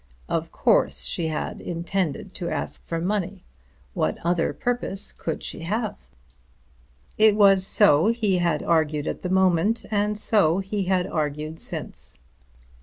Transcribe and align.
Of 0.27 0.51
course 0.51 1.05
she 1.05 1.27
had 1.27 1.61
intended 1.61 2.33
to 2.33 2.49
ask 2.49 2.83
for 2.87 2.99
money. 2.99 3.43
What 3.93 4.17
other 4.25 4.51
purpose 4.51 5.11
could 5.11 5.43
she 5.43 5.59
have 5.59 5.83
had? 5.91 5.95
It 7.19 7.35
was 7.35 7.67
so 7.67 8.07
he 8.07 8.39
had 8.39 8.63
argued 8.63 9.05
at 9.05 9.21
the 9.21 9.29
moment, 9.29 9.85
and 9.91 10.17
so 10.17 10.57
he 10.57 10.85
had 10.85 11.05
argued 11.05 11.59
since. 11.59 12.17